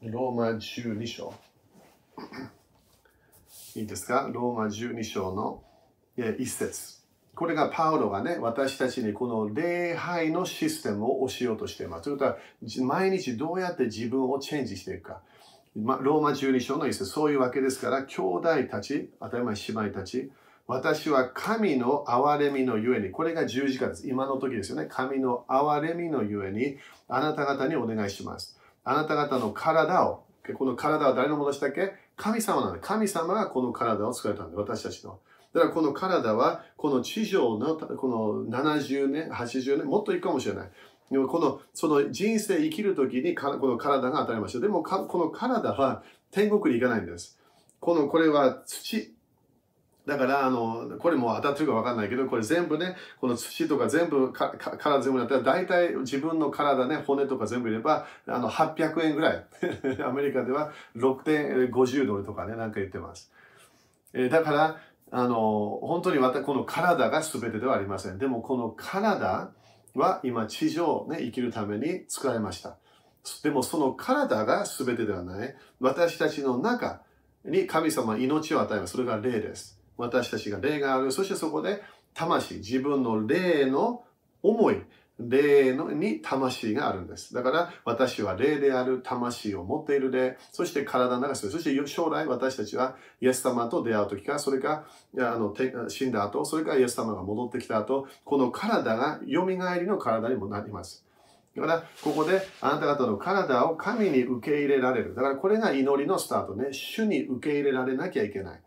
[0.01, 1.33] ローマ12章。
[3.75, 4.29] いいですか？
[4.31, 5.61] ローマ12章の
[6.37, 6.99] 一節。
[7.35, 12.03] これがパウロがね、私たちにこの礼拝のシステムを教えようとしています。
[12.03, 12.37] ということは、
[12.85, 15.21] 毎日どうやって自分をチェンジしていくか。
[15.75, 20.31] ま、ローマ12章の一節、そういうわけですから、兄弟たち、当たり前姉妹たち、
[20.65, 24.07] 私は神の憐れみのゆえに、これが十字架です。
[24.07, 24.87] 今の時ですよね。
[24.89, 26.77] 神の憐れみのゆえに、
[27.09, 28.58] あなた方にお願いします。
[28.89, 30.23] あなた方の体を、
[30.57, 31.93] この体は誰のものでしたっけ？
[32.17, 35.19] 神様なんで、神様がこの体を作られたんで、私たちの。
[35.53, 40.71] だからこの体は、この地上のこの70年、80年、もっといいかもしれない。
[41.11, 44.59] でもこのその人生生きるときにこの体が当たりました。
[44.59, 47.39] でもこの体は天国に行かないんです。
[47.79, 49.13] このこれは土、
[50.09, 59.45] だから、あの、これも当たってるか分かんないけど、これ全部ね、この土とか全部か、か体全部だったら、大体自分の体ね、骨とか全部いれば、あの、800円ぐらい。
[60.03, 63.31] アメリカでは6.50ドルとかね、なんか言ってます。
[64.13, 64.77] えー、だから、
[65.11, 68.17] あの、本当にまたこの体が全てではありません。
[68.17, 69.51] でも、この体
[69.95, 72.77] は今、地上ね、生きるために作られました。
[73.43, 75.55] でも、その体が全てではない。
[75.79, 77.01] 私たちの中
[77.45, 78.93] に神様は命を与えます。
[78.93, 79.78] それが霊です。
[79.99, 81.11] 私たちが霊がある。
[81.11, 81.81] そしてそこで
[82.13, 84.03] 魂、自分の霊の
[84.41, 84.81] 思い、
[85.19, 87.33] 霊のに魂があるんです。
[87.33, 91.51] だから私は霊である魂を持っている霊、そして体の中す。
[91.51, 94.85] そして将来私たちはイエス様と出会う時か、それか
[95.17, 95.53] あの
[95.89, 101.05] 死んだ後、それからイエス様が戻ってきた後、この体が蘇りの体にもなります。
[101.57, 105.15] だから、ここであなた方の体を神に受け入れられる。
[105.15, 106.71] だから、これが祈りのスタートね。
[106.71, 108.61] 主に受け入れられなきゃいけない。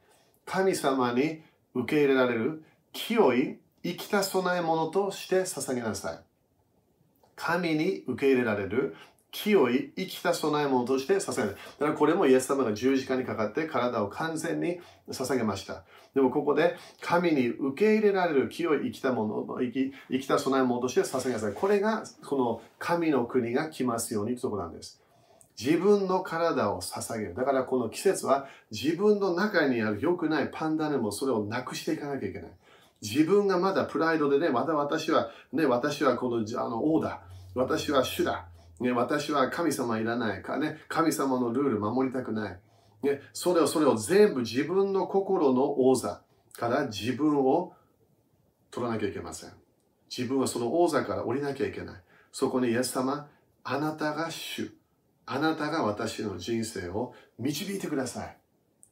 [0.45, 1.43] 神様に
[1.75, 6.19] 受け入れられる清い生きた供え物として捧げなさい。
[7.35, 8.95] 神に受け入れられる
[9.33, 11.49] 清い生きた供え物として捧げる。
[11.79, 14.79] だからこれもイエス様が十字架にかかって体を完全に
[15.09, 15.85] 捧げました。
[16.15, 21.55] でもここで神に受け入れられる清い生きたもの、生き生きた供え物として捧げなさい。
[21.55, 25.02] これがこの神の国が来ますようにというところなんです。
[25.61, 27.35] 自分の体を捧げる。
[27.35, 32.51] だからこの季節は自分の中にある良くないパンダネもそれをなくしていかなきゃいけない。
[33.03, 37.21] 自分がまだプライドでね、まだ私は、ね、私はこのあの王だ。
[37.55, 38.47] 私は主だ。
[38.81, 40.79] ね、私は神様いらないか、ね。
[40.89, 42.61] 神様のルール守りたくない。
[43.03, 46.23] ね、それを、それを全部自分の心の王座
[46.55, 47.75] から自分を
[48.71, 49.51] 取らなきゃいけません。
[50.17, 52.03] 自分はその王座から降りなきゃいけない。
[52.31, 53.29] そこにイエス様、
[53.65, 54.73] あなたが主。
[55.33, 58.37] あなたが私の人生を導いてください。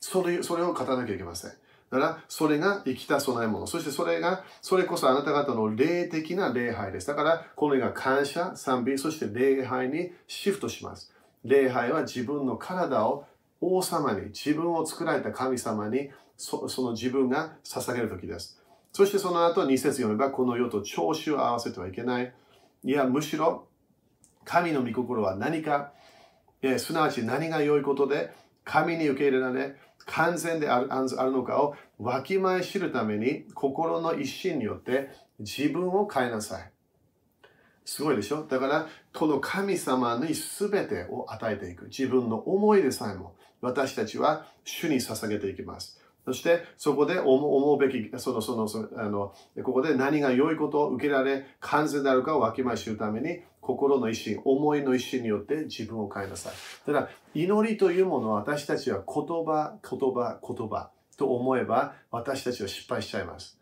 [0.01, 1.51] それそれを語らなきゃいけません。
[1.51, 3.67] だからそれが生きた供え物。
[3.67, 7.09] そしてそれが、それこそあなた方の霊的な礼拝です。
[7.09, 11.13] だからこれが感謝、賛美、そして礼拝にシフトします。
[11.45, 13.27] 礼拝は自分の体を
[13.61, 18.59] 王様に、自分を作られた神様にその自分が捧げる時です。
[18.93, 22.33] そしてその後2節読めばこの世と調子を合わせてはいけない。
[22.83, 23.67] いや、むしろ
[24.45, 25.93] 神の御心は何か、
[26.79, 28.33] すなわち何が良いことで
[28.65, 36.71] 神に受け入れられ、完全であるあるのかをわきまえ知るために心の一心によって自分を変えなさい。
[37.85, 38.47] すごいでしょ？
[38.47, 41.87] だからこの神様に全てを与えていく。
[41.87, 46.01] 自分の思いでさえも私たちは主に捧げていきます。
[46.25, 56.53] そしてそこで思うべき、そのそのそのあのここで何が良いことを受けられ、完全であるかをわきまえ知るために心の一心、思いの一心によって自分を変えなさい。
[56.87, 63.59] ただ、祈りというものは私たちは言葉、言葉、言葉と思えば私たちは失敗しちゃいます。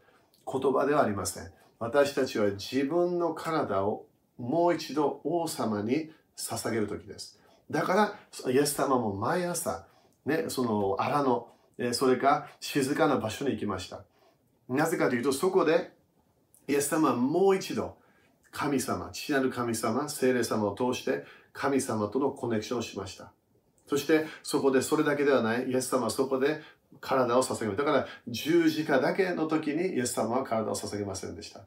[0.50, 1.50] 言葉ではありません。
[1.78, 4.06] 私たちは自分の体を
[4.38, 7.40] もう一度王様に捧げる時です。
[7.70, 9.86] だから、イエス様も毎朝、
[10.24, 14.04] ね、その荒野、それか静かな場所に行きました。
[14.68, 15.92] なぜかというと、そこで
[16.68, 17.96] イエス様はもう一度
[18.50, 23.32] 神様、父なる神様、聖霊様を通して神様とのコネクションをしました。
[23.86, 26.60] そしてそこでそれだけではない、イエス様はそこで
[27.00, 27.76] 体を捧げます。
[27.78, 31.60] だから十字架だけの時にイエス様は体を捧げませんでした。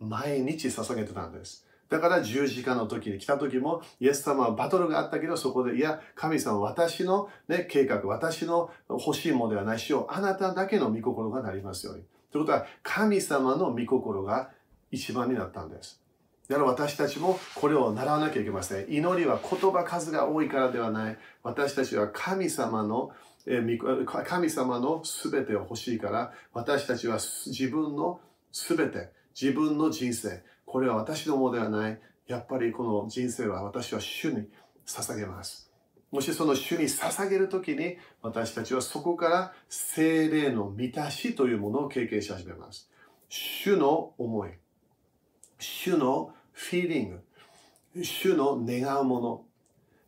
[0.00, 1.66] 毎日捧げてたんです。
[1.88, 12.02] だから十字架の時に来た時も、イエス様はバトルがあったけど、そこで、いや、神様、私の、ね、計画、私の欲しいものではないしよう、あなただけの御心がなりますように。
[12.32, 14.50] ということは、神様の御心が
[14.90, 16.02] 一番になったんです。
[16.48, 18.92] だから私たちもこれを習わなきゃいけません。
[18.92, 21.18] 祈りは言葉数が多いからではない。
[21.42, 23.10] 私たちは神様の
[24.24, 28.20] 神様の全てを欲しいから、私たちは自分の
[28.52, 32.00] 全て、自分の人生、これは私のものではない。
[32.26, 34.48] やっぱりこの人生は私は主に
[34.84, 35.70] 捧げます。
[36.10, 42.90] もしその主に捧げるときに、私たちはそこから精霊の満たしというものを経験し始めます。
[43.28, 44.50] 主の思い、
[45.58, 49.44] 主のフィーリング、主の願うもの、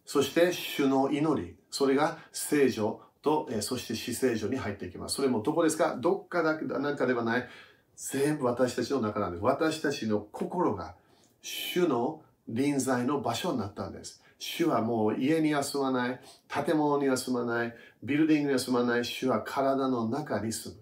[0.06, 5.16] そして主の祈り、それが聖女と、えそして死聖女に入っていきます。
[5.16, 5.96] それもどこですか？
[5.96, 7.48] どっかだけなんかではない。
[7.96, 9.44] 全部私たちの中なんです。
[9.44, 10.94] 私たちの心が
[11.42, 14.22] 主の臨在の場所になったんです。
[14.38, 20.80] 主はもう家に休まない、建物に休まない、ビルディングに休まない、主は体の中に住む。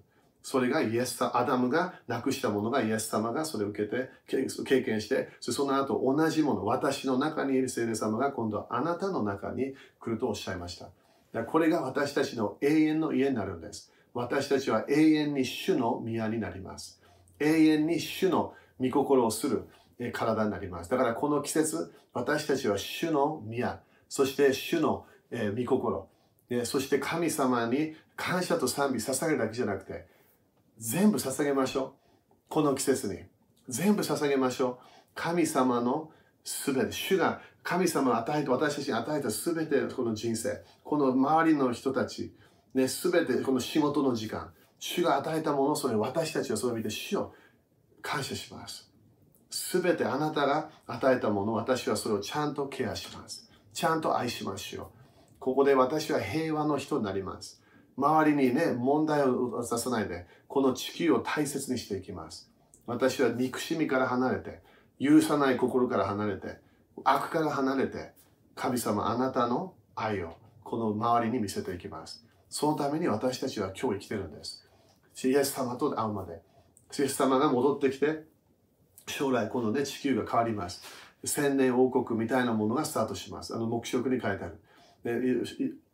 [0.49, 10.79] それがイエス様、アダムがなくしたものがイエス様がそれを受けて、経験して、その後同じもの、私の中にいる聖霊様が今度はあなたの中に来るとおっしゃいまし
[11.33, 11.43] た。
[11.47, 13.93] これが私たちの永遠の家になるんです。
[14.15, 17.03] 私たちは永遠に主の宮になります。
[17.41, 19.65] 永遠に主の御心をする
[20.13, 20.91] 体になります。
[20.91, 26.07] だからこの季節、私たちは主の宮、そして主の御心、
[26.63, 30.15] そして神様に感謝と賛美捧げるだけじゃなくて、
[30.79, 31.93] 全部捧げましょう。
[32.49, 33.21] この季節に。
[33.69, 34.79] 全部捧げましょう。
[35.15, 36.11] 神様の
[36.45, 42.33] すべて、主が神様を与えて、私たちに与えたすべてこの人生、この周りの人たち、
[42.75, 47.33] ね、すべてこの仕事の時間、主が与えたもの、それ私たちはそれを見て、主を
[48.03, 48.93] 感謝します。
[49.51, 53.51] すべてあなたが与えたもの、私はそれをちゃんとケアします。
[53.73, 54.93] ちゃんと愛しますよ。
[55.41, 57.63] ここで私は平和の人になります。
[57.97, 62.51] 周りにね、問題を出さないで、この地球を大切にしていきます。
[62.87, 64.61] 私は憎しみから離れて、
[65.01, 66.59] 許さない心から離れて、
[67.05, 68.13] 悪から離れて、
[68.55, 72.25] 神様あなたの愛をこの周りに見せていきます。
[72.49, 74.67] そのために私たちは今日生きてるんです。
[75.25, 76.41] イエス様と会うまで。
[76.99, 78.25] イエス様が戻ってきて、
[79.07, 80.83] 将来このね、地球が変わります。
[81.25, 83.55] 千年王国みたいなものがスタートします。
[83.55, 84.61] あの、黙示録に書いてある。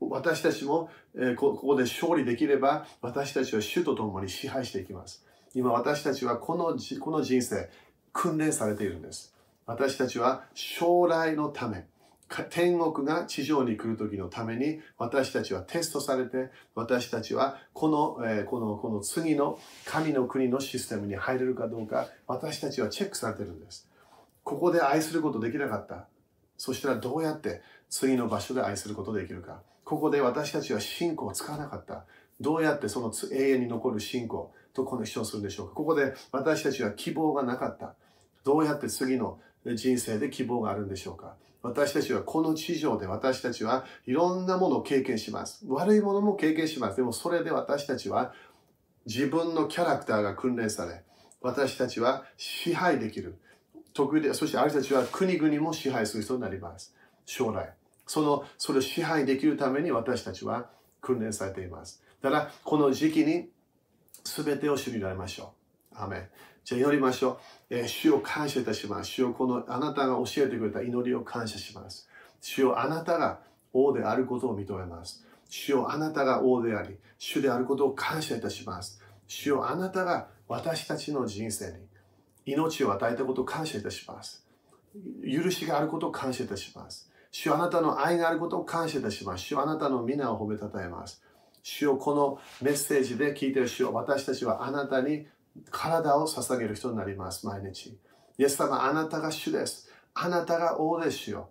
[0.01, 0.90] 私たちも
[1.37, 5.25] ここで勝利できれば私たちは主と共に支配していきます。
[5.55, 7.68] 今私たちはこのこの人生
[8.12, 9.35] 訓練されているんです。
[9.66, 11.87] 私たちは将来のため、
[12.51, 17.88] 天国が地上に来る時のために私たちはテストされて私たちはこ
[18.20, 23.89] の,、えこのこの次の神の国のシステムに入れるかどうか私たちはチェックされてるんです。
[24.45, 26.07] ここで愛することできなかった。
[26.57, 27.61] そしたらどうやって
[27.93, 29.61] 次の場所で愛することができるか。
[29.84, 32.07] ここで私たちは信仰を使わなかった。
[32.40, 35.74] どうやってその永遠に残る信仰とコネクションするんでしょうか。
[35.74, 37.95] ここで私たちは希望がなかった。
[38.45, 39.38] どうやって次の
[39.74, 41.34] 人生で希望があるんでしょうか。
[41.61, 45.62] 私たちはこの地上で私たちはいろんなものを経験します。
[45.68, 46.97] 悪いものも経験します。
[46.97, 48.32] でもそれで私たちは
[49.05, 51.05] 自分のキャラクターが訓練され、
[51.43, 53.36] 私たちは支配できる。
[53.93, 56.95] 得意で、そしてある人たちは国々も支配する人になります。
[57.26, 57.74] 将来。
[58.12, 60.68] その、それを支配できるために私たちは
[61.00, 62.02] 訓練されています。
[62.20, 63.48] だから、この時期に
[64.22, 65.54] 全てを主になりましょ
[65.94, 65.96] う。
[65.98, 66.28] アメ。
[66.62, 67.40] じゃあ祈りましょ
[67.70, 67.74] う。
[67.74, 69.12] えー、主を感謝いたします。
[69.12, 72.06] 主をこのあなたが教えてくれた祈りを感謝します。
[72.42, 73.40] 主をあなたが
[73.72, 75.24] 王であることを認めます。
[75.48, 79.00] 主をあなたが王であり、主であることを感謝いたします。
[79.26, 81.78] 主をあなたが私たちの人生に
[82.44, 84.44] 命を与えたことを感謝いたします。
[85.24, 87.10] 許しがあることを感謝いたします。
[87.33, 89.45] 主あなたの愛があることを感謝いたします。
[89.45, 91.22] 主あなたの皆を褒めたたえます。
[91.62, 95.26] 主をこのメッセージで聞いている主を私たちはあなたに
[95.70, 97.99] 体を捧げる人になります、毎日。
[98.37, 99.89] イエス様、あなたが主です。
[100.14, 101.49] あなたが王ですよ。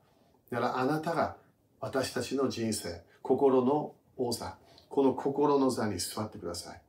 [0.51, 1.35] だからあなたが
[1.79, 4.55] 私たちの人生、心の王座、
[4.87, 6.81] この心の座に座ってください。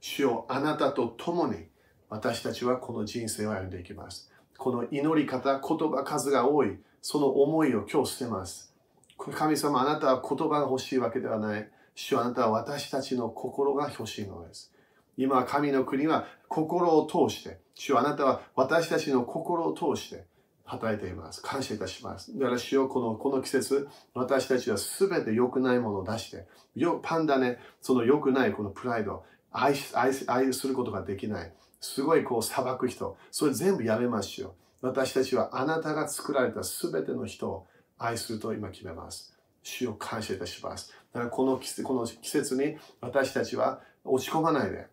[0.00, 1.66] 主よあなたと共に
[2.08, 4.30] 私たちはこの人生を歩んでいきます。
[4.56, 8.72] この祈り方、言葉数が多い、その思いを今日捨てます。
[9.18, 11.68] 神様、あなたは言葉が欲しいわけではない。
[11.94, 14.72] 主はあなたは私たちの心が欲しいのです。
[15.18, 20.24] 今、神の国は心を通して、主はあなたは私たちの心を通して
[20.64, 21.42] 働いています。
[21.42, 22.38] 感謝いたします。
[22.38, 31.52] だから主よこのこの季節、私たちは全て良くないものを出して、よパンダね、その良くないこのプライド、愛愛愛することができない。
[31.82, 33.18] すごいこう裁く人。
[33.30, 34.52] それ全部やめましょう。
[34.84, 37.66] 私たちはあなたが作られた全ての人を
[37.98, 39.34] 愛すると今決めます。
[39.62, 40.92] 主を感謝いたします。
[41.14, 44.86] だからこの季この季節に私たちは落ち込まないで、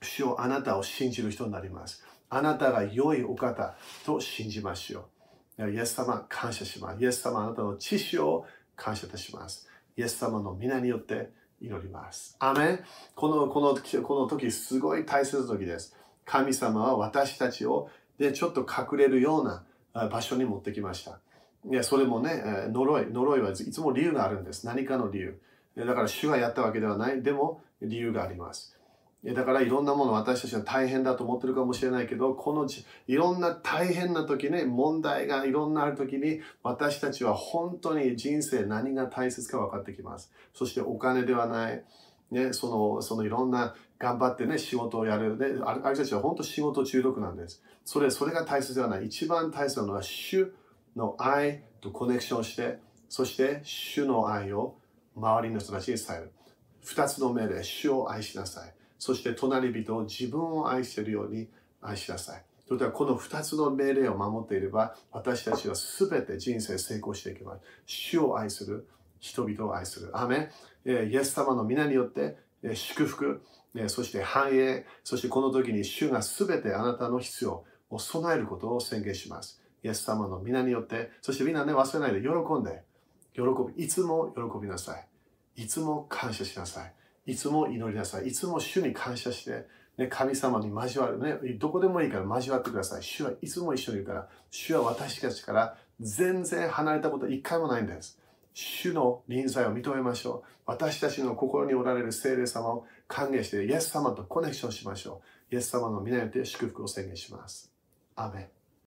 [0.00, 2.04] 主をあなたを信じる人になります。
[2.30, 3.74] あなたが良いお方
[4.06, 5.08] と信じましょ
[5.58, 5.68] う。
[5.68, 7.02] イエス様、感謝します。
[7.02, 8.46] イエス様、あなたの知識を
[8.76, 9.68] 感謝いたします。
[9.96, 12.36] イエス様の皆によって祈ります。
[12.38, 12.84] アメン
[13.16, 15.96] このこのこの時、すごい大切な時です。
[16.24, 19.64] 神様は私たちをでちょっと隠れるような
[20.08, 21.18] 場所に持ってきました。
[21.70, 22.42] いやそれもね、
[22.72, 24.66] 呪い、呪いはいつも理由があるんです。
[24.66, 25.40] 何かの理由。
[25.76, 27.22] だから主がやったわけではない。
[27.22, 28.76] でも理由があります。
[29.24, 32.66] だからいろんなもの私たちは大変だと思ってるかもしれないけど、この
[33.06, 40.32] いろんな大変な時ね、問題がいろんなある時に、私たちは本当に人生何が大切か分かってきます。
[40.52, 41.84] そしてお金ではない、
[42.32, 45.36] ね、その、そのいろんな頑張ってね、仕事をやる。
[45.36, 47.62] ね、ある人たちは本当仕事中毒なんです。
[47.84, 49.06] それ、それが大切ではない。
[49.06, 50.52] 一番大切なのは、主
[50.96, 52.78] の愛とコネクションして、
[53.08, 54.76] そして主の愛を
[55.14, 56.32] 周りの人たちに伝える。
[56.82, 58.74] 二つの目で主を愛しなさい。
[58.98, 61.48] そして隣人を自分を愛しているように
[61.80, 62.44] 愛しなさい。
[62.66, 67.60] ということはこの2つの命令を守っていれば私たちは全て人生成功していきます。
[67.84, 68.88] 主を愛する、
[69.20, 70.10] 人々を愛する。
[70.16, 70.50] アメ
[70.84, 72.36] イエス様の皆によって
[72.74, 73.42] 祝福、
[73.88, 79.60] そして繁栄、そしてこの時に主が全てあなたの必要を備えることを宣言します。
[79.82, 82.28] イエス様の皆によって、そしてみんなね、忘れないで喜
[82.60, 82.82] んで、
[83.34, 83.42] 喜
[83.74, 85.62] び、いつも喜びなさい。
[85.62, 87.32] いつも感謝しなさい。
[87.32, 88.28] いつも祈りなさい。
[88.28, 89.66] いつも主に感謝して、
[89.98, 91.18] ね、神様に交わる。
[91.18, 93.02] ね、どこでもいいから交わってください。
[93.02, 98.18] 主はいつも一緒にいるから、主は私たちから全然離れたこと一回もないんです。
[98.54, 100.48] 主の臨在を認めましょう。
[100.66, 105.54] 私たちの心におられる聖霊様を歓迎して、イエス様とコネクションしましょう。
[105.54, 107.72] イエス様の皆によって祝福を宣言します。
[108.14, 108.61] アメン